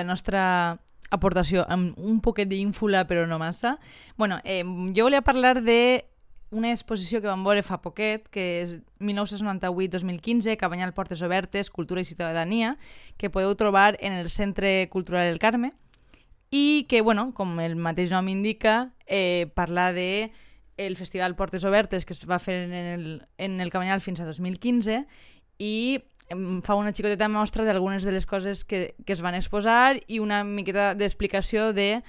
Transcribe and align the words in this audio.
la 0.00 0.08
nostra 0.08 0.42
aportació 1.10 1.64
amb 1.68 1.98
un 1.98 2.20
poquet 2.24 2.48
d'ínfula, 2.48 3.04
però 3.06 3.26
no 3.26 3.38
massa. 3.38 3.78
bueno, 4.16 4.40
eh, 4.44 4.64
jo 4.64 5.04
volia 5.04 5.22
parlar 5.22 5.62
de 5.62 6.06
una 6.50 6.72
exposició 6.72 7.20
que 7.20 7.30
vam 7.30 7.44
veure 7.46 7.62
fa 7.62 7.78
poquet, 7.78 8.26
que 8.28 8.62
és 8.62 8.74
1998-2015, 8.98 10.56
Cabanyal 10.58 10.92
Portes 10.94 11.22
Obertes, 11.22 11.70
Cultura 11.70 12.02
i 12.02 12.08
Ciutadania, 12.08 12.76
que 13.16 13.30
podeu 13.30 13.54
trobar 13.54 13.96
en 14.00 14.12
el 14.12 14.30
Centre 14.30 14.88
Cultural 14.90 15.30
El 15.30 15.38
Carme, 15.38 15.72
i 16.50 16.86
que, 16.90 17.02
bueno, 17.02 17.30
com 17.34 17.60
el 17.62 17.76
mateix 17.78 18.10
nom 18.10 18.26
indica, 18.28 18.90
eh, 19.06 19.46
parla 19.54 19.92
de 19.92 20.32
el 20.76 20.96
Festival 20.96 21.36
Portes 21.36 21.64
Obertes 21.64 22.06
que 22.06 22.14
es 22.14 22.24
va 22.28 22.40
fer 22.40 22.64
en 22.64 22.72
el, 22.72 23.26
en 23.38 23.60
el 23.60 23.70
Cabanyal 23.70 24.00
fins 24.00 24.20
a 24.20 24.24
2015 24.24 25.04
i 25.60 25.74
fa 26.62 26.76
una 26.78 26.92
xicoteta 26.94 27.28
mostra 27.28 27.64
d'algunes 27.66 28.04
de 28.06 28.12
les 28.14 28.26
coses 28.26 28.64
que, 28.64 28.94
que 29.04 29.12
es 29.12 29.22
van 29.22 29.34
exposar 29.34 29.98
i 30.06 30.20
una 30.22 30.44
miqueta 30.44 30.94
d'explicació 30.94 31.72
de 31.74 32.02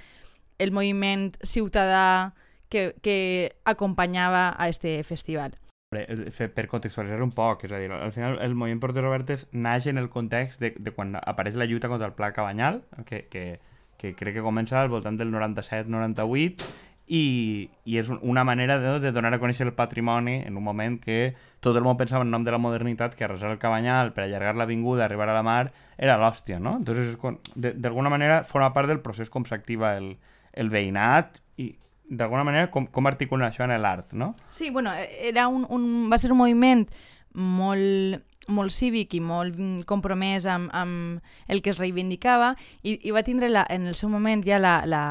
el 0.62 0.72
moviment 0.72 1.32
ciutadà 1.42 2.34
que, 2.70 2.94
que 3.02 3.58
acompanyava 3.66 4.52
a 4.58 4.70
este 4.70 5.02
festival. 5.04 5.58
Per 5.92 6.68
contextualitzar 6.72 7.20
un 7.20 7.34
poc, 7.36 7.66
és 7.68 7.74
a 7.76 7.80
dir, 7.82 7.90
al 7.92 8.14
final 8.16 8.38
el 8.40 8.54
moviment 8.56 8.80
Portes 8.80 9.04
Obertes 9.04 9.48
naix 9.52 9.90
en 9.92 10.00
el 10.00 10.08
context 10.14 10.62
de, 10.64 10.72
de 10.80 10.94
quan 10.96 11.18
apareix 11.20 11.58
la 11.60 11.68
lluita 11.68 11.90
contra 11.92 12.08
el 12.08 12.16
Pla 12.16 12.32
Cabanyal, 12.32 12.80
que, 13.10 13.26
que, 13.28 13.60
que 14.00 14.14
crec 14.16 14.38
que 14.38 14.46
comença 14.46 14.80
al 14.80 14.94
voltant 14.94 15.20
del 15.20 15.34
97-98 15.34 16.70
i, 17.12 17.68
i 17.84 17.98
és 18.00 18.08
una 18.10 18.46
manera 18.48 18.78
de, 18.80 18.94
de 19.04 19.12
donar 19.12 19.34
a 19.36 19.40
conèixer 19.42 19.66
el 19.68 19.74
patrimoni 19.76 20.38
en 20.48 20.56
un 20.56 20.64
moment 20.64 20.96
que 21.04 21.34
tot 21.60 21.76
el 21.76 21.84
món 21.84 21.98
pensava 22.00 22.24
en 22.24 22.32
nom 22.32 22.46
de 22.48 22.54
la 22.56 22.60
modernitat 22.62 23.18
que 23.20 23.26
arrasar 23.28 23.52
el 23.52 23.60
cabanyal 23.60 24.14
per 24.16 24.24
allargar 24.24 24.56
l'avinguda, 24.56 25.04
arribar 25.04 25.28
a 25.28 25.36
la 25.36 25.44
mar, 25.44 25.74
era 26.00 26.16
l'hòstia, 26.22 26.62
no? 26.64 26.78
Entonces, 26.80 27.18
d'alguna 27.56 28.10
manera, 28.10 28.46
forma 28.48 28.72
part 28.72 28.88
del 28.88 29.04
procés 29.04 29.30
com 29.30 29.44
s'activa 29.44 29.98
el, 30.00 30.14
el 30.56 30.72
veïnat 30.72 31.42
i 31.60 31.74
d'alguna 32.08 32.46
manera 32.48 32.72
com, 32.72 32.88
com 32.88 33.12
articula 33.12 33.50
això 33.52 33.68
en 33.68 33.76
l'art, 33.76 34.16
no? 34.16 34.32
Sí, 34.50 34.70
bueno, 34.72 34.96
era 35.20 35.50
un, 35.52 35.68
un, 35.68 36.08
va 36.12 36.20
ser 36.20 36.32
un 36.32 36.40
moviment 36.40 36.88
molt 37.36 38.24
molt 38.52 38.74
cívic 38.74 39.14
i 39.14 39.20
molt 39.22 39.60
compromès 39.88 40.48
amb, 40.50 40.72
amb 40.74 41.52
el 41.52 41.62
que 41.62 41.72
es 41.72 41.80
reivindicava 41.80 42.56
i, 42.82 42.98
i 42.98 43.12
va 43.14 43.22
tindre 43.24 43.52
la, 43.52 43.62
en 43.70 43.86
el 43.88 43.96
seu 43.96 44.10
moment 44.10 44.42
ja 44.44 44.58
la, 44.60 44.80
la, 44.90 45.04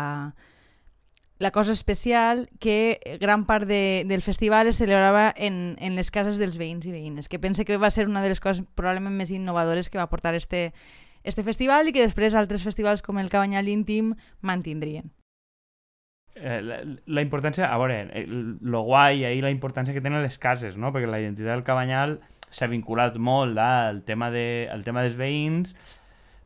la 1.40 1.50
cosa 1.52 1.72
especial 1.72 2.50
que 2.60 3.00
gran 3.18 3.46
part 3.46 3.66
de, 3.66 4.04
del 4.06 4.20
festival 4.20 4.68
es 4.68 4.76
celebrava 4.76 5.32
en, 5.34 5.74
en 5.80 5.96
les 5.96 6.10
cases 6.12 6.36
dels 6.36 6.58
veïns 6.60 6.84
i 6.84 6.92
veïnes, 6.92 7.30
que 7.32 7.40
pense 7.40 7.64
que 7.64 7.78
va 7.80 7.88
ser 7.90 8.04
una 8.06 8.20
de 8.20 8.28
les 8.28 8.42
coses 8.44 8.60
probablement 8.76 9.16
més 9.16 9.32
innovadores 9.32 9.88
que 9.88 9.96
va 9.96 10.10
portar 10.12 10.34
este, 10.36 10.74
este 11.24 11.42
festival 11.42 11.88
i 11.88 11.94
que 11.96 12.04
després 12.04 12.36
altres 12.36 12.60
festivals 12.68 13.00
com 13.00 13.16
el 13.18 13.32
Cabanyal 13.32 13.72
Íntim 13.72 14.12
mantindrien. 14.44 15.08
Eh, 16.36 16.60
la, 16.60 16.82
la 16.84 17.24
importància, 17.24 17.72
a 17.72 17.78
veure, 17.80 18.02
el, 18.20 18.60
lo 18.60 18.84
guai 18.84 19.24
ahir 19.24 19.40
la 19.40 19.54
importància 19.54 19.96
que 19.96 20.04
tenen 20.04 20.20
les 20.20 20.36
cases, 20.38 20.76
no? 20.76 20.92
perquè 20.92 21.08
la 21.08 21.22
identitat 21.24 21.56
del 21.56 21.64
Cabanyal 21.64 22.18
s'ha 22.52 22.68
vinculat 22.68 23.16
molt 23.16 23.56
al 23.64 24.04
tema, 24.04 24.28
de, 24.28 24.68
al 24.68 24.84
tema 24.84 25.08
dels 25.08 25.16
veïns, 25.16 25.72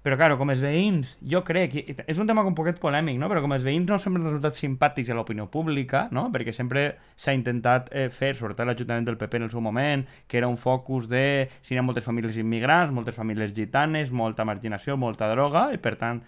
però, 0.04 0.18
claro, 0.20 0.36
com 0.36 0.50
els 0.52 0.60
veïns, 0.60 1.14
jo 1.32 1.40
crec, 1.48 1.78
és 2.04 2.18
un 2.20 2.28
tema 2.28 2.42
un 2.44 2.56
poquet 2.56 2.76
polèmic, 2.76 3.16
no? 3.16 3.30
però 3.32 3.40
com 3.40 3.54
els 3.56 3.64
veïns 3.64 3.88
no 3.88 3.96
sempre 3.96 4.20
han 4.20 4.28
resultat 4.28 4.58
simpàtics 4.58 5.08
a 5.08 5.16
l'opinió 5.16 5.46
pública, 5.48 6.02
no? 6.12 6.26
perquè 6.34 6.52
sempre 6.52 6.82
s'ha 7.16 7.32
intentat 7.32 7.88
eh, 7.88 8.10
fer, 8.12 8.34
sobretot 8.36 8.68
l'Ajuntament 8.68 9.08
del 9.08 9.16
PP 9.16 9.40
en 9.40 9.48
el 9.48 9.54
seu 9.54 9.64
moment, 9.64 10.04
que 10.28 10.36
era 10.42 10.50
un 10.50 10.60
focus 10.60 11.08
de 11.08 11.24
si 11.64 11.72
hi 11.72 11.80
ha 11.80 11.86
moltes 11.86 12.04
famílies 12.04 12.36
immigrants, 12.36 12.92
moltes 12.92 13.16
famílies 13.16 13.56
gitanes, 13.56 14.12
molta 14.12 14.44
marginació, 14.44 14.98
molta 15.00 15.32
droga, 15.32 15.70
i 15.72 15.80
per 15.80 15.96
tant 15.96 16.20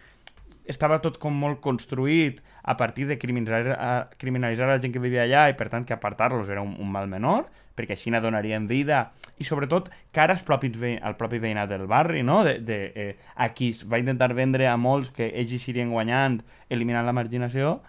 estava 0.70 0.98
tot 1.02 1.18
com 1.22 1.34
molt 1.34 1.60
construït 1.64 2.42
a 2.62 2.76
partir 2.76 3.06
de 3.06 3.18
criminalitzar, 3.18 4.10
criminalitzar 4.18 4.68
la 4.68 4.80
gent 4.82 4.94
que 4.94 5.02
vivia 5.02 5.24
allà 5.24 5.46
i 5.50 5.56
per 5.58 5.68
tant 5.72 5.86
que 5.86 5.94
apartar-los 5.94 6.50
era 6.50 6.64
un, 6.64 6.76
un 6.80 6.90
mal 6.90 7.08
menor 7.08 7.46
perquè 7.76 7.96
així 7.96 8.10
donarien 8.24 8.66
vida 8.66 9.12
i 9.38 9.44
sobretot 9.44 9.90
cara 10.16 10.32
als 10.34 10.44
propis 10.46 10.78
al 11.02 11.16
propi 11.20 11.38
veïnat 11.38 11.68
del 11.68 11.86
barri 11.86 12.22
no? 12.22 12.42
de, 12.44 12.58
de, 12.58 12.78
eh, 12.94 13.16
a 13.34 13.50
qui 13.52 13.72
va 13.84 14.00
intentar 14.00 14.32
vendre 14.34 14.66
a 14.66 14.76
molts 14.76 15.12
que 15.12 15.28
ells 15.34 15.52
hi 15.52 15.58
guanyant 15.92 16.40
eliminant 16.70 17.06
la 17.06 17.12
marginació 17.12 17.80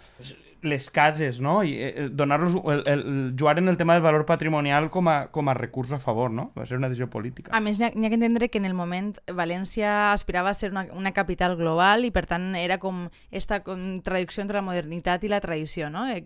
les 0.61 0.89
cases, 0.91 1.39
no? 1.39 1.63
I 1.63 1.75
eh, 1.77 2.09
donar-los 2.11 2.55
el, 2.55 2.83
el, 2.85 2.99
el, 2.99 3.35
jugar 3.37 3.59
en 3.59 3.67
el 3.67 3.77
tema 3.77 3.93
del 3.93 4.01
valor 4.01 4.25
patrimonial 4.25 4.89
com 4.89 5.07
a, 5.07 5.27
com 5.31 5.49
a 5.49 5.53
recurs 5.53 5.93
a 5.93 5.99
favor, 5.99 6.31
no? 6.31 6.51
Va 6.57 6.65
ser 6.65 6.77
una 6.77 6.89
decisió 6.89 7.09
política. 7.09 7.51
A 7.55 7.61
més, 7.61 7.79
n'hi 7.79 7.87
ha, 7.87 7.91
ha 7.91 8.09
que 8.09 8.17
entendre 8.19 8.49
que 8.49 8.61
en 8.61 8.65
el 8.65 8.73
moment 8.77 9.13
València 9.27 10.11
aspirava 10.11 10.51
a 10.51 10.57
ser 10.57 10.71
una, 10.71 10.87
una 10.93 11.13
capital 11.13 11.57
global 11.59 12.05
i 12.07 12.11
per 12.11 12.25
tant 12.29 12.53
era 12.57 12.79
com 12.81 13.07
esta 13.31 13.61
contradicció 13.65 14.43
entre 14.43 14.59
la 14.59 14.65
modernitat 14.65 15.23
i 15.23 15.31
la 15.31 15.41
tradició, 15.43 15.91
no? 15.93 16.07
Eh, 16.09 16.25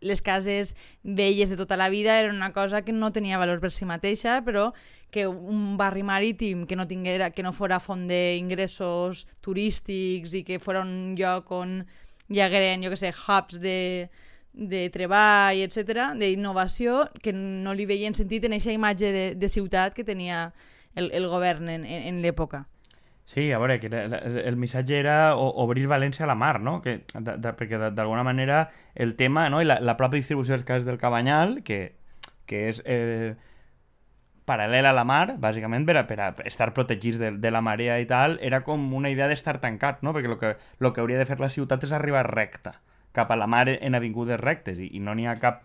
les 0.00 0.22
cases 0.22 0.76
velles 1.02 1.50
de 1.50 1.58
tota 1.60 1.80
la 1.80 1.88
vida 1.88 2.18
eren 2.20 2.36
una 2.36 2.52
cosa 2.52 2.82
que 2.82 2.92
no 2.92 3.12
tenia 3.12 3.40
valor 3.40 3.60
per 3.60 3.72
si 3.72 3.88
mateixa, 3.88 4.40
però 4.44 4.70
que 5.10 5.26
un 5.26 5.76
barri 5.76 6.04
marítim 6.06 6.66
que 6.66 6.76
no 6.76 6.86
tinguera, 6.86 7.30
que 7.34 7.42
no 7.42 7.52
fora 7.52 7.80
font 7.82 8.06
d'ingressos 8.08 9.26
turístics 9.42 10.36
i 10.38 10.44
que 10.46 10.60
fora 10.62 10.84
un 10.86 11.16
lloc 11.18 11.50
on 11.50 11.82
hi 12.30 12.40
hagueren, 12.40 12.82
jo 12.84 12.90
que 12.92 12.98
sé, 13.00 13.12
hubs 13.12 13.60
de, 13.60 14.08
de 14.54 14.88
treball, 14.94 15.60
etc, 15.66 16.10
d'innovació, 16.18 17.08
que 17.22 17.34
no 17.36 17.74
li 17.74 17.86
veien 17.90 18.14
sentit 18.14 18.46
en 18.46 18.56
aquesta 18.56 18.74
imatge 18.76 19.12
de, 19.14 19.24
de 19.36 19.48
ciutat 19.50 19.96
que 19.96 20.06
tenia 20.06 20.50
el, 20.94 21.10
el 21.12 21.26
govern 21.30 21.68
en, 21.68 21.84
en, 21.84 22.06
en 22.12 22.20
l'època. 22.22 22.64
Sí, 23.30 23.52
a 23.54 23.60
veure, 23.62 23.78
que 23.78 23.86
el 23.92 24.56
missatge 24.58 24.96
era 24.98 25.36
obrir 25.36 25.86
València 25.86 26.24
a 26.24 26.26
la 26.26 26.34
mar, 26.34 26.58
no? 26.58 26.80
Que, 26.82 26.96
de, 27.14 27.36
de, 27.38 27.52
perquè 27.54 27.78
d'alguna 27.94 28.24
manera 28.26 28.64
el 28.94 29.14
tema 29.14 29.44
no? 29.54 29.60
i 29.62 29.68
la, 29.68 29.76
la 29.78 29.94
pròpia 29.98 30.18
distribució 30.18 30.56
dels 30.56 30.66
cases 30.66 30.88
del 30.88 30.98
Cabanyal, 30.98 31.60
que, 31.62 31.94
que 32.50 32.64
és 32.72 32.82
eh, 32.82 33.36
paral·lel 34.50 34.90
a 34.90 34.94
la 34.96 35.06
mar, 35.06 35.36
bàsicament 35.38 35.86
per 35.86 36.00
a, 36.02 36.04
per 36.10 36.18
a 36.20 36.28
estar 36.50 36.72
protegits 36.74 37.22
de, 37.22 37.32
de 37.38 37.54
la 37.54 37.62
marea 37.62 38.00
i 38.02 38.08
tal, 38.10 38.38
era 38.42 38.64
com 38.66 38.90
una 38.98 39.12
idea 39.14 39.30
d'estar 39.30 39.60
tancat, 39.62 40.02
no? 40.02 40.14
Perquè 40.16 40.30
el 40.32 40.38
que, 40.42 40.54
lo 40.82 40.92
que 40.92 41.04
hauria 41.04 41.20
de 41.22 41.28
fer 41.30 41.38
la 41.40 41.52
ciutat 41.52 41.86
és 41.86 41.94
arribar 41.94 42.26
recta, 42.28 42.80
cap 43.16 43.30
a 43.30 43.38
la 43.38 43.48
mar 43.50 43.68
en 43.72 43.98
avingudes 43.98 44.40
rectes, 44.42 44.78
i, 44.82 44.90
i 44.98 45.02
no 45.02 45.14
n'hi 45.14 45.30
ha 45.30 45.38
cap 45.42 45.62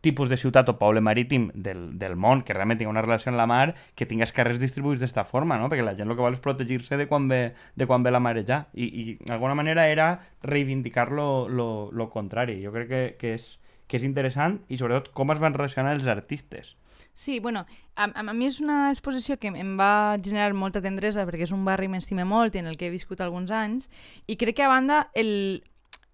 tipus 0.00 0.30
de 0.30 0.36
ciutat 0.40 0.68
o 0.72 0.78
poble 0.80 1.02
marítim 1.04 1.50
del, 1.54 1.98
del 2.00 2.16
món 2.16 2.42
que 2.42 2.54
realment 2.56 2.78
tingui 2.80 2.92
una 2.92 3.04
relació 3.04 3.30
amb 3.30 3.40
la 3.40 3.46
mar 3.50 3.74
que 3.94 4.08
tingués 4.08 4.32
carrers 4.32 4.60
distribuïts 4.62 5.04
d'esta 5.04 5.26
forma, 5.28 5.58
no? 5.60 5.68
perquè 5.68 5.84
la 5.84 5.94
gent 5.96 6.08
el 6.08 6.16
que 6.16 6.24
vol 6.24 6.36
és 6.36 6.42
protegir-se 6.44 6.96
de, 6.96 7.06
quan 7.10 7.28
ve, 7.28 7.40
de 7.76 7.88
quan 7.88 8.04
ve 8.06 8.12
la 8.12 8.22
marejar 8.22 8.62
i, 8.72 8.88
i 8.88 9.16
d'alguna 9.28 9.58
manera 9.58 9.88
era 9.92 10.10
reivindicar 10.42 11.10
lo, 11.12 11.48
lo, 11.48 11.90
lo 11.92 12.08
contrari. 12.08 12.62
Jo 12.64 12.72
crec 12.72 12.88
que, 12.88 13.02
que, 13.20 13.34
és, 13.36 13.50
que 13.86 14.00
és 14.00 14.06
interessant 14.08 14.62
i 14.68 14.80
sobretot 14.80 15.12
com 15.12 15.34
es 15.34 15.42
van 15.42 15.56
relacionar 15.56 15.92
els 15.98 16.08
artistes 16.08 16.78
Sí, 17.14 17.40
bueno, 17.40 17.66
a, 17.96 18.10
a 18.10 18.32
mi 18.32 18.46
és 18.48 18.60
una 18.60 18.90
exposició 18.90 19.38
que 19.38 19.52
em 19.52 19.74
va 19.78 20.18
generar 20.22 20.52
molta 20.54 20.82
tendresa 20.84 21.26
perquè 21.28 21.46
és 21.48 21.54
un 21.56 21.64
barri 21.64 21.88
que 21.88 21.96
m'estime 21.96 22.24
molt 22.24 22.56
i 22.56 22.62
en 22.62 22.70
el 22.70 22.78
que 22.78 22.88
he 22.88 22.94
viscut 22.94 23.20
alguns 23.20 23.50
anys 23.50 23.90
i 24.26 24.36
crec 24.40 24.60
que 24.60 24.66
a 24.66 24.72
banda 24.72 25.08
el, 25.14 25.62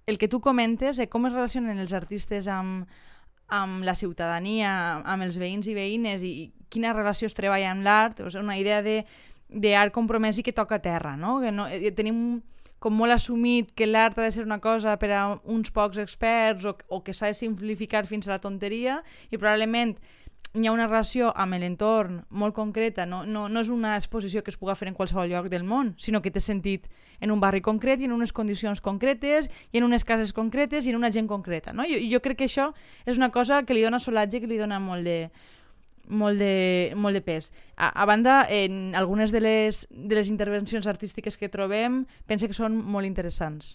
el 0.07 0.19
que 0.19 0.29
tu 0.29 0.41
comentes 0.41 0.97
de 0.97 1.09
com 1.09 1.27
es 1.27 1.35
relacionen 1.35 1.79
els 1.83 1.95
artistes 1.97 2.49
amb, 2.49 2.87
amb 3.49 3.85
la 3.87 3.95
ciutadania, 3.95 5.03
amb 5.05 5.27
els 5.27 5.39
veïns 5.39 5.69
i 5.71 5.75
veïnes 5.75 6.27
i, 6.27 6.51
quina 6.69 6.95
relació 6.95 7.31
es 7.31 7.37
treballa 7.37 7.71
amb 7.71 7.87
l'art, 7.87 8.21
sigui, 8.27 8.43
una 8.43 8.59
idea 8.59 8.83
de 8.83 9.03
d'art 9.47 9.93
compromès 9.95 10.41
i 10.41 10.43
que 10.43 10.53
toca 10.53 10.81
terra, 10.83 11.15
no? 11.17 11.39
Que 11.39 11.53
no, 11.55 11.69
eh, 11.71 11.93
tenim 11.95 12.41
com 12.83 12.97
molt 12.99 13.15
assumit 13.15 13.71
que 13.79 13.87
l'art 13.87 14.19
ha 14.19 14.25
de 14.25 14.33
ser 14.35 14.45
una 14.45 14.59
cosa 14.61 14.97
per 14.99 15.13
a 15.15 15.23
uns 15.45 15.71
pocs 15.71 16.01
experts 16.03 16.67
o, 16.67 16.75
o 16.91 17.01
que 17.07 17.15
s'ha 17.15 17.31
de 17.31 17.39
simplificar 17.39 18.05
fins 18.11 18.27
a 18.27 18.35
la 18.35 18.43
tonteria 18.43 19.01
i 19.31 19.39
probablement 19.39 19.95
hi 20.55 20.67
ha 20.67 20.73
una 20.73 20.87
relació 20.87 21.33
amb 21.37 21.57
l'entorn 21.61 22.23
molt 22.31 22.55
concreta, 22.55 23.07
no, 23.07 23.25
no, 23.27 23.47
no 23.49 23.61
és 23.61 23.69
una 23.73 23.97
exposició 23.97 24.43
que 24.43 24.53
es 24.53 24.57
pugui 24.61 24.77
fer 24.79 24.89
en 24.89 24.95
qualsevol 24.95 25.29
lloc 25.31 25.51
del 25.53 25.65
món, 25.65 25.95
sinó 25.99 26.23
que 26.23 26.31
té 26.31 26.41
sentit 26.41 26.87
en 27.21 27.33
un 27.33 27.41
barri 27.41 27.61
concret 27.65 28.01
i 28.01 28.09
en 28.09 28.15
unes 28.17 28.33
condicions 28.33 28.81
concretes 28.81 29.51
i 29.73 29.81
en 29.81 29.85
unes 29.85 30.05
cases 30.05 30.33
concretes 30.37 30.87
i 30.87 30.95
en 30.95 30.97
una 30.97 31.13
gent 31.13 31.29
concreta. 31.29 31.73
No? 31.73 31.85
Jo, 31.89 32.01
jo 32.01 32.23
crec 32.25 32.41
que 32.41 32.49
això 32.49 32.71
és 33.05 33.21
una 33.21 33.31
cosa 33.35 33.65
que 33.65 33.77
li 33.77 33.85
dona 33.85 34.01
solatge, 34.01 34.41
que 34.41 34.51
li 34.51 34.61
dona 34.61 34.81
molt 34.81 35.05
de, 35.05 35.19
molt 36.09 36.39
de, 36.39 36.93
molt 36.97 37.17
de 37.17 37.23
pes. 37.25 37.51
A, 37.77 37.91
a 37.91 38.07
banda, 38.09 38.45
en 38.49 38.95
algunes 38.95 39.33
de 39.33 39.41
les, 39.41 39.87
de 39.91 40.15
les 40.15 40.29
intervencions 40.33 40.87
artístiques 40.87 41.37
que 41.37 41.51
trobem, 41.53 42.05
pense 42.27 42.49
que 42.49 42.57
són 42.57 42.77
molt 42.77 43.09
interessants. 43.09 43.75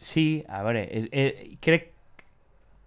Sí, 0.00 0.44
a 0.48 0.62
veure, 0.64 0.86
eh, 0.88 1.08
eh, 1.12 1.56
crec 1.60 1.90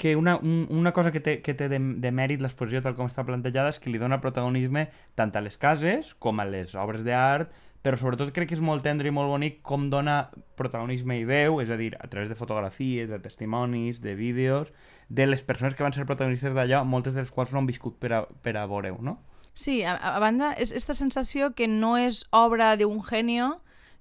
que 0.03 0.17
una, 0.17 0.35
un, 0.35 0.67
una 0.69 0.91
cosa 0.91 1.13
que 1.13 1.21
té, 1.23 1.37
que 1.39 1.53
té 1.55 1.69
de, 1.71 1.77
de 1.79 2.09
mèrit 2.11 2.41
l'exposició 2.43 2.81
tal 2.83 2.97
com 2.97 3.07
està 3.07 3.23
plantejada 3.23 3.71
és 3.71 3.77
que 3.79 3.87
li 3.87 4.01
dona 4.01 4.17
protagonisme 4.19 4.89
tant 5.15 5.31
a 5.31 5.41
les 5.45 5.55
cases 5.55 6.09
com 6.19 6.41
a 6.43 6.45
les 6.49 6.73
obres 6.75 7.05
d'art, 7.05 7.53
però 7.79 7.95
sobretot 7.95 8.33
crec 8.35 8.49
que 8.51 8.57
és 8.57 8.63
molt 8.67 8.83
tendre 8.83 9.07
i 9.07 9.13
molt 9.15 9.31
bonic 9.31 9.61
com 9.63 9.85
dona 9.87 10.17
protagonisme 10.59 11.21
i 11.21 11.23
veu, 11.23 11.61
és 11.63 11.71
a 11.71 11.79
dir, 11.79 11.93
a 12.03 12.11
través 12.11 12.27
de 12.27 12.35
fotografies, 12.35 13.07
de 13.07 13.21
testimonis, 13.23 14.01
de 14.03 14.17
vídeos, 14.19 14.73
de 15.07 15.29
les 15.31 15.47
persones 15.47 15.71
que 15.71 15.87
van 15.87 15.95
ser 15.95 16.03
protagonistes 16.03 16.51
d'allò, 16.51 16.83
moltes 16.83 17.15
de 17.15 17.23
les 17.23 17.31
quals 17.31 17.55
no 17.55 17.63
han 17.63 17.71
viscut 17.71 17.95
per 18.03 18.11
a, 18.11 18.21
per 18.43 18.57
a 18.59 18.67
veure-ho, 18.67 18.99
no? 18.99 19.21
Sí, 19.55 19.85
a, 19.87 19.95
a 19.95 20.19
banda, 20.19 20.51
és 20.59 20.75
aquesta 20.75 20.99
sensació 20.99 21.53
que 21.55 21.71
no 21.71 21.95
és 21.95 22.25
obra 22.35 22.73
d'un 22.75 22.99
genio, 23.07 23.53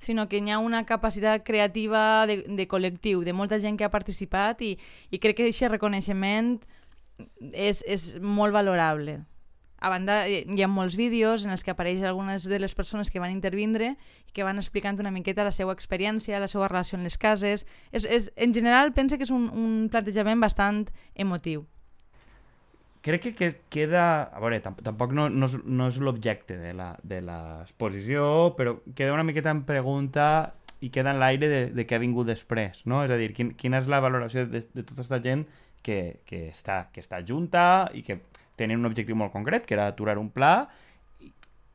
sinó 0.03 0.29
que 0.29 0.43
hi 0.43 0.51
ha 0.51 0.59
una 0.59 0.85
capacitat 0.85 1.45
creativa 1.47 2.27
de, 2.27 2.43
de 2.49 2.69
col·lectiu, 2.69 3.23
de 3.23 3.33
molta 3.33 3.61
gent 3.63 3.79
que 3.79 3.87
ha 3.87 3.95
participat 3.95 4.63
i, 4.67 4.77
i 5.11 5.21
crec 5.23 5.39
que 5.39 5.49
aquest 5.49 5.71
reconeixement 5.71 6.57
és, 7.53 7.85
és 7.87 8.09
molt 8.21 8.55
valorable. 8.55 9.21
A 9.83 9.91
banda, 9.91 10.21
hi 10.31 10.63
ha 10.63 10.69
molts 10.71 10.95
vídeos 10.95 11.43
en 11.43 11.51
els 11.51 11.65
que 11.67 11.73
apareixen 11.73 12.07
algunes 12.07 12.45
de 12.47 12.59
les 12.63 12.75
persones 12.79 13.11
que 13.11 13.19
van 13.19 13.33
intervindre 13.35 13.97
i 14.29 14.35
que 14.35 14.47
van 14.47 14.63
explicant 14.63 15.01
una 15.03 15.11
miqueta 15.11 15.43
la 15.43 15.51
seva 15.51 15.75
experiència, 15.75 16.39
la 16.39 16.47
seva 16.47 16.69
relació 16.71 17.01
en 17.01 17.03
les 17.03 17.19
cases. 17.19 17.67
És, 17.91 18.07
és, 18.07 18.31
en 18.37 18.55
general, 18.55 18.95
pense 18.95 19.19
que 19.19 19.27
és 19.27 19.35
un, 19.35 19.49
un 19.51 19.89
plantejament 19.91 20.39
bastant 20.39 20.85
emotiu. 21.19 21.67
Crec 23.03 23.23
que, 23.23 23.33
que 23.35 23.49
queda... 23.69 24.31
A 24.31 24.41
veure, 24.41 24.61
tampoc 24.63 25.11
no, 25.17 25.27
no 25.29 25.49
és, 25.51 25.57
no 25.67 25.89
és 25.91 25.99
l'objecte 25.99 26.55
de 26.55 27.21
l'exposició, 27.27 28.53
però 28.55 28.77
queda 28.95 29.17
una 29.17 29.27
miqueta 29.27 29.51
en 29.51 29.65
pregunta 29.67 30.27
i 30.83 30.91
queda 30.95 31.11
en 31.11 31.19
l'aire 31.19 31.49
de, 31.51 31.61
de 31.75 31.87
què 31.87 31.99
ha 31.99 32.03
vingut 32.03 32.31
després, 32.31 32.85
no? 32.87 33.03
És 33.03 33.11
a 33.11 33.19
dir, 33.19 33.33
quin, 33.35 33.53
quina 33.59 33.83
és 33.83 33.91
la 33.91 34.01
valoració 34.03 34.47
de, 34.47 34.63
de 34.63 34.87
tota 34.87 35.01
aquesta 35.01 35.19
gent 35.23 35.45
que, 35.83 36.23
que, 36.31 36.47
està, 36.55 36.79
que 36.95 37.03
està 37.03 37.21
junta 37.27 37.91
i 37.95 38.05
que 38.07 38.21
tenien 38.59 38.79
un 38.79 38.87
objectiu 38.87 39.19
molt 39.19 39.35
concret, 39.35 39.67
que 39.67 39.75
era 39.75 39.89
aturar 39.91 40.15
un 40.23 40.31
pla, 40.31 40.55
i, 41.19 41.33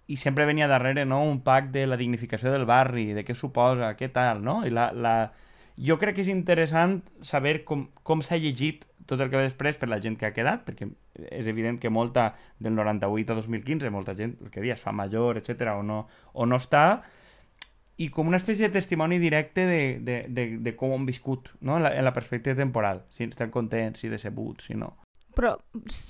i 0.08 0.20
sempre 0.20 0.48
venia 0.48 0.72
darrere 0.72 1.04
no, 1.04 1.22
un 1.28 1.42
pack 1.44 1.74
de 1.76 1.86
la 1.92 2.00
dignificació 2.00 2.56
del 2.56 2.68
barri, 2.70 3.10
de 3.18 3.28
què 3.28 3.36
suposa, 3.36 3.98
què 4.00 4.08
tal, 4.16 4.44
no? 4.48 4.62
I 4.64 4.72
la, 4.72 4.94
la... 4.96 5.16
Jo 5.76 6.00
crec 6.00 6.18
que 6.18 6.24
és 6.24 6.32
interessant 6.32 7.02
saber 7.20 7.66
com, 7.68 7.90
com 8.08 8.24
s'ha 8.24 8.40
llegit 8.40 8.87
tot 9.08 9.22
el 9.24 9.32
que 9.32 9.40
ve 9.40 9.48
després 9.48 9.80
per 9.80 9.90
la 9.90 10.00
gent 10.04 10.18
que 10.20 10.28
ha 10.28 10.34
quedat, 10.36 10.66
perquè 10.68 10.90
és 11.32 11.48
evident 11.48 11.80
que 11.82 11.92
molta 11.94 12.30
del 12.60 12.76
98 12.76 13.34
a 13.34 13.40
2015, 13.40 13.94
molta 13.94 14.16
gent, 14.18 14.38
el 14.44 14.52
que 14.52 14.64
dia, 14.64 14.76
es 14.76 14.84
fa 14.84 14.94
major, 14.96 15.40
etc 15.40 15.74
o 15.78 15.82
no, 15.84 16.04
o 16.34 16.46
no 16.46 16.60
està, 16.60 17.02
i 17.98 18.12
com 18.14 18.30
una 18.30 18.38
espècie 18.38 18.68
de 18.68 18.76
testimoni 18.76 19.18
directe 19.18 19.66
de, 19.66 19.82
de, 20.06 20.20
de, 20.30 20.48
de 20.62 20.76
com 20.78 20.94
han 20.94 21.08
viscut, 21.08 21.50
no? 21.62 21.80
en, 21.80 21.88
la, 21.88 21.96
en 21.98 22.06
la 22.06 22.14
perspectiva 22.14 22.56
temporal, 22.60 23.06
si 23.10 23.26
estan 23.26 23.50
contents, 23.50 24.04
si 24.04 24.14
decebuts, 24.14 24.70
si 24.70 24.78
no 24.78 24.94
però 25.38 25.54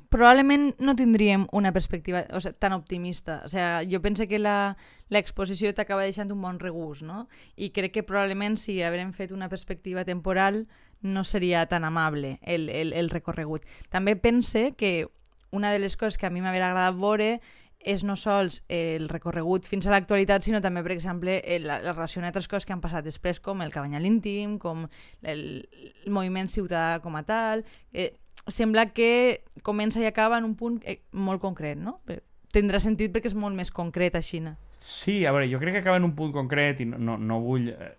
probablement 0.08 0.70
no 0.80 0.96
tindríem 0.96 1.50
una 1.52 1.74
perspectiva 1.76 2.24
o 2.32 2.40
sigui, 2.40 2.56
tan 2.64 2.72
optimista. 2.72 3.42
O 3.44 3.52
sigui, 3.52 3.90
jo 3.92 4.00
penso 4.00 4.24
que 4.30 4.40
l'exposició 4.40 5.74
t'acaba 5.76 6.06
deixant 6.08 6.32
un 6.32 6.40
bon 6.46 6.62
regús, 6.64 7.04
no? 7.04 7.26
I 7.60 7.74
crec 7.76 7.98
que 7.98 8.06
probablement 8.08 8.56
si 8.56 8.80
haurem 8.82 9.12
fet 9.12 9.36
una 9.36 9.50
perspectiva 9.52 10.06
temporal 10.08 10.64
no 11.02 11.24
seria 11.24 11.66
tan 11.68 11.84
amable 11.84 12.40
el, 12.42 12.70
el, 12.70 12.94
el 12.94 13.10
recorregut. 13.10 13.64
També 13.90 14.16
pense 14.16 14.74
que 14.78 15.08
una 15.52 15.72
de 15.72 15.80
les 15.80 15.98
coses 15.98 16.18
que 16.18 16.28
a 16.28 16.30
mi 16.34 16.42
m'hauria 16.42 16.70
agradat 16.70 17.00
veure 17.00 17.40
és 17.88 18.04
no 18.04 18.18
sols 18.20 18.64
el 18.74 19.08
recorregut 19.08 19.68
fins 19.70 19.88
a 19.88 19.94
l'actualitat, 19.94 20.44
sinó 20.44 20.60
també, 20.62 20.82
per 20.84 20.92
exemple, 20.96 21.38
la, 21.64 21.78
la 21.84 21.94
relació 21.94 22.20
amb 22.20 22.32
altres 22.32 22.50
coses 22.50 22.66
que 22.66 22.74
han 22.76 22.82
passat 22.84 23.06
després, 23.06 23.40
com 23.40 23.62
el 23.64 23.72
cabanyal 23.72 24.06
íntim, 24.10 24.58
com 24.60 24.88
el, 25.22 25.44
el 26.04 26.12
moviment 26.12 26.52
ciutadà 26.52 27.02
com 27.04 27.20
a 27.20 27.26
tal... 27.28 27.66
Eh, 27.94 28.14
sembla 28.48 28.86
que 28.96 29.44
comença 29.60 30.00
i 30.00 30.06
acaba 30.08 30.38
en 30.40 30.46
un 30.48 30.54
punt 30.56 30.78
eh, 30.88 31.02
molt 31.12 31.42
concret, 31.44 31.76
no? 31.76 31.98
Tindrà 32.56 32.80
sentit 32.80 33.12
perquè 33.12 33.28
és 33.28 33.36
molt 33.36 33.58
més 33.58 33.74
concret 33.76 34.16
a 34.16 34.22
Xina. 34.24 34.54
Sí, 34.80 35.26
a 35.26 35.34
veure, 35.36 35.50
jo 35.52 35.60
crec 35.60 35.76
que 35.76 35.82
acaba 35.82 35.98
en 36.00 36.06
un 36.08 36.14
punt 36.16 36.32
concret 36.32 36.80
i 36.80 36.88
no, 36.88 37.00
no, 37.00 37.18
no 37.20 37.42
vull... 37.44 37.68
Eh, 37.74 37.92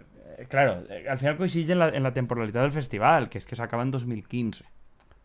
claro, 0.46 0.85
eh, 0.88 1.05
al 1.08 1.19
final 1.19 1.37
coincideix 1.37 1.75
en 1.75 1.81
la, 1.82 1.88
en 1.88 2.06
la 2.06 2.14
temporalitat 2.14 2.69
del 2.69 2.75
festival, 2.76 3.29
que 3.29 3.43
és 3.43 3.46
que 3.49 3.58
s'acaba 3.58 3.82
en 3.82 3.90
2015 3.94 4.64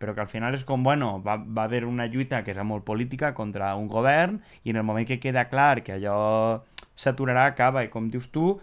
però 0.03 0.11
que 0.11 0.19
al 0.19 0.27
final 0.27 0.51
és 0.51 0.65
com, 0.67 0.81
bueno, 0.83 1.21
va, 1.23 1.37
va 1.39 1.63
haver 1.63 1.85
una 1.87 2.09
lluita 2.11 2.41
que 2.43 2.51
és 2.51 2.59
molt 2.67 2.83
política 2.83 3.31
contra 3.33 3.69
un 3.79 3.87
govern 3.87 4.41
i 4.67 4.73
en 4.73 4.81
el 4.81 4.83
moment 4.83 5.07
que 5.07 5.15
queda 5.23 5.45
clar 5.47 5.79
que 5.79 5.95
allò 5.95 6.59
s'aturarà, 6.99 7.45
acaba, 7.47 7.85
i 7.85 7.91
com 7.93 8.09
dius 8.11 8.27
tu, 8.33 8.57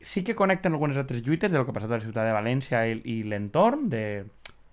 sí 0.00 0.24
que 0.26 0.34
connecten 0.34 0.74
algunes 0.74 0.98
altres 0.98 1.22
lluites 1.22 1.52
del 1.52 1.64
que 1.64 1.70
ha 1.70 1.76
passat 1.76 1.92
a 1.92 2.00
la 2.00 2.04
ciutat 2.04 2.26
de 2.26 2.34
València 2.34 2.82
i, 2.90 2.98
i 3.06 3.16
l'entorn, 3.30 3.86
de, 3.92 4.26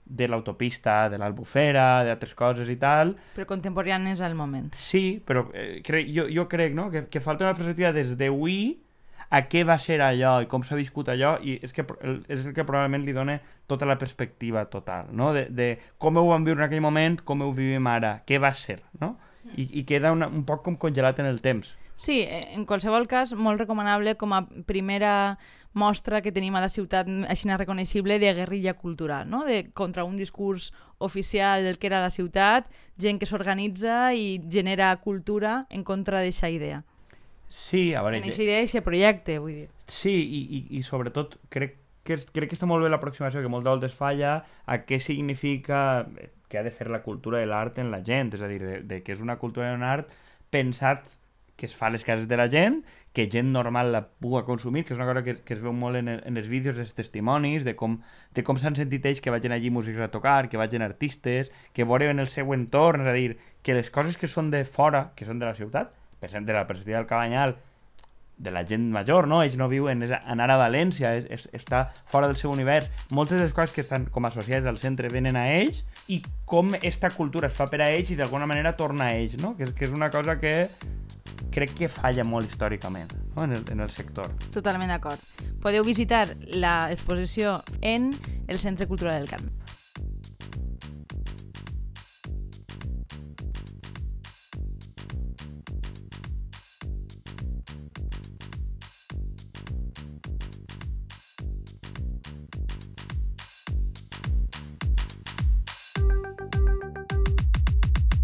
de 0.03 0.27
l'autopista, 0.27 1.07
de 1.09 1.19
l'Albufera, 1.21 2.03
d'altres 2.07 2.33
coses 2.37 2.69
i 2.69 2.77
tal. 2.81 3.15
Però 3.37 3.47
contemporànies 3.53 4.21
al 4.25 4.35
moment. 4.35 4.71
Sí, 4.77 5.21
però 5.25 5.45
eh, 5.53 5.81
crec, 5.85 6.09
jo, 6.15 6.27
jo 6.33 6.47
crec 6.51 6.75
no? 6.75 6.89
que, 6.93 7.05
que 7.09 7.23
falta 7.23 7.47
una 7.47 7.55
perspectiva 7.57 7.93
des 7.95 8.17
d'avui 8.19 8.82
a 9.33 9.41
què 9.49 9.63
va 9.65 9.79
ser 9.81 9.97
allò 10.05 10.35
i 10.43 10.47
com 10.49 10.61
s'ha 10.65 10.77
viscut 10.77 11.09
allò 11.09 11.33
i 11.41 11.57
és, 11.65 11.73
que, 11.73 11.85
és 12.29 12.43
el 12.43 12.53
que 12.53 12.65
probablement 12.67 13.01
li 13.05 13.15
dona 13.15 13.39
tota 13.69 13.87
la 13.89 13.97
perspectiva 13.97 14.67
total, 14.69 15.09
no? 15.11 15.31
De, 15.33 15.47
de 15.49 15.69
com 15.97 16.19
ho 16.21 16.27
vam 16.29 16.45
viure 16.45 16.61
en 16.61 16.67
aquell 16.67 16.83
moment, 16.85 17.17
com 17.25 17.41
ho 17.41 17.49
vivim 17.55 17.87
ara, 17.89 18.19
què 18.27 18.37
va 18.41 18.53
ser, 18.53 18.83
no? 19.01 19.15
I, 19.57 19.65
i 19.81 19.83
queda 19.89 20.13
una, 20.13 20.29
un 20.29 20.45
poc 20.45 20.61
com 20.67 20.77
congelat 20.79 21.19
en 21.23 21.31
el 21.31 21.41
temps. 21.41 21.73
Sí, 21.95 22.21
eh, 22.21 22.53
en 22.53 22.65
qualsevol 22.69 23.09
cas, 23.09 23.33
molt 23.33 23.61
recomanable 23.61 24.15
com 24.21 24.33
a 24.37 24.43
primera 24.69 25.39
mostra 25.73 26.21
que 26.21 26.31
tenim 26.33 26.53
a 26.53 26.61
la 26.61 26.69
ciutat 26.69 27.09
així 27.29 27.49
reconeixible 27.49 28.19
de 28.21 28.33
guerrilla 28.37 28.75
cultural, 28.77 29.25
no? 29.29 29.43
de, 29.45 29.71
contra 29.73 30.05
un 30.05 30.17
discurs 30.17 30.71
oficial 30.99 31.65
del 31.65 31.79
que 31.81 31.89
era 31.89 32.01
la 32.01 32.13
ciutat, 32.13 32.69
gent 33.01 33.17
que 33.17 33.25
s'organitza 33.25 34.13
i 34.13 34.41
genera 34.49 34.95
cultura 35.01 35.65
en 35.69 35.83
contra 35.83 36.21
d'aquesta 36.21 36.53
idea. 36.53 36.83
Sí, 37.49 37.93
a 37.93 38.01
veure... 38.01 38.17
En 38.17 38.25
aquesta 38.25 38.43
idea, 38.43 38.61
aquest 38.63 38.85
projecte, 38.85 39.37
vull 39.39 39.55
dir. 39.63 39.69
Sí, 39.87 40.13
i, 40.13 40.43
i, 40.57 40.61
i 40.79 40.83
sobretot 40.85 41.37
crec 41.53 41.77
que, 42.03 42.17
crec 42.35 42.51
que 42.51 42.57
està 42.57 42.69
molt 42.69 42.83
bé 42.83 42.91
l'aproximació 42.91 43.43
que 43.43 43.51
moltes 43.51 43.71
voltes 43.71 43.97
falla 43.97 44.37
a 44.65 44.79
què 44.87 44.99
significa 44.99 46.05
que 46.49 46.59
ha 46.59 46.63
de 46.65 46.73
fer 46.73 46.89
la 46.91 47.01
cultura 47.01 47.41
i 47.41 47.49
l'art 47.49 47.79
en 47.81 47.89
la 47.93 48.03
gent, 48.05 48.33
és 48.37 48.43
a 48.43 48.49
dir, 48.51 48.61
de, 48.61 48.79
de 48.85 49.01
que 49.03 49.15
és 49.15 49.21
una 49.23 49.39
cultura 49.41 49.71
i 49.71 49.77
un 49.77 49.85
art 49.87 50.11
pensat 50.53 51.07
que 51.55 51.67
es 51.67 51.75
fa 51.77 51.87
a 51.87 51.93
les 51.93 52.03
cases 52.03 52.27
de 52.27 52.37
la 52.37 52.49
gent, 52.49 52.81
que 53.13 53.27
gent 53.31 53.51
normal 53.53 53.91
la 53.93 54.01
pugui 54.03 54.41
consumir, 54.45 54.83
que 54.83 54.95
és 54.95 54.99
una 54.99 55.07
cosa 55.07 55.23
que, 55.23 55.35
que 55.45 55.53
es 55.53 55.61
veu 55.61 55.73
molt 55.73 55.99
en, 55.99 56.09
en 56.15 56.37
els 56.41 56.49
vídeos, 56.49 56.79
els 56.81 56.95
testimonis, 56.97 57.63
de 57.63 57.75
com, 57.77 57.99
de 58.33 58.43
com 58.45 58.57
s'han 58.57 58.75
sentit 58.77 59.05
ells 59.05 59.21
que 59.21 59.33
vagin 59.33 59.53
allí 59.53 59.69
músics 59.69 60.01
a 60.01 60.09
tocar, 60.11 60.49
que 60.49 60.57
vagin 60.57 60.81
artistes, 60.81 61.51
que 61.73 61.85
veuen 61.85 62.19
el 62.19 62.29
seu 62.31 62.53
entorn, 62.57 63.05
és 63.05 63.11
a 63.11 63.15
dir, 63.15 63.37
que 63.61 63.77
les 63.77 63.93
coses 63.93 64.17
que 64.17 64.27
són 64.27 64.49
de 64.51 64.65
fora, 64.65 65.11
que 65.15 65.29
són 65.29 65.39
de 65.39 65.47
la 65.47 65.53
ciutat, 65.57 65.93
de 66.31 66.53
la 66.53 66.67
perspectiva 66.67 66.97
del 66.97 67.07
Cabanyal, 67.07 67.57
de 68.37 68.51
la 68.51 68.65
gent 68.65 68.89
major, 68.91 69.27
no? 69.27 69.41
Ells 69.43 69.57
no 69.57 69.69
viuen, 69.69 70.03
és 70.03 70.11
anar 70.11 70.49
a 70.51 70.57
València, 70.59 71.13
és, 71.19 71.27
és, 71.31 71.45
està 71.53 71.85
fora 72.09 72.27
del 72.27 72.37
seu 72.39 72.51
univers. 72.51 72.89
Moltes 73.11 73.37
de 73.37 73.45
les 73.45 73.53
coses 73.53 73.75
que 73.75 73.83
estan 73.83 74.07
com 74.11 74.25
associades 74.25 74.65
al 74.69 74.79
centre 74.81 75.11
venen 75.13 75.37
a 75.39 75.47
ells 75.53 75.83
i 76.11 76.21
com 76.49 76.73
esta 76.81 77.11
cultura 77.13 77.47
es 77.51 77.55
fa 77.57 77.69
per 77.69 77.83
a 77.83 77.91
ells 77.93 78.11
i 78.11 78.19
d'alguna 78.19 78.49
manera 78.49 78.75
torna 78.79 79.11
a 79.11 79.15
ells, 79.15 79.37
no? 79.41 79.55
Que, 79.57 79.69
que 79.73 79.87
és 79.87 79.95
una 79.95 80.09
cosa 80.13 80.39
que 80.41 80.69
crec 81.53 81.75
que 81.77 81.89
falla 81.91 82.25
molt 82.25 82.49
històricament 82.49 83.11
no? 83.35 83.43
en, 83.45 83.53
el, 83.53 83.65
en 83.71 83.83
el 83.85 83.91
sector. 83.93 84.31
Totalment 84.53 84.89
d'acord. 84.89 85.21
Podeu 85.61 85.85
visitar 85.85 86.25
l'exposició 86.49 87.59
en 87.81 88.09
el 88.47 88.59
Centre 88.59 88.89
Cultural 88.89 89.21
del 89.21 89.29
Carme. 89.29 89.62